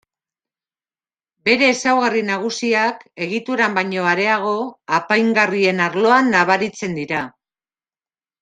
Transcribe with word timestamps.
Bere 1.49 1.67
ezaugarri 1.73 2.23
nagusiak, 2.29 3.05
egituran 3.27 3.77
baino 3.77 4.09
areago, 4.15 4.57
apaingarrien 5.01 5.85
arloan 5.89 6.35
nabaritzen 6.39 6.99
dira. 7.03 7.25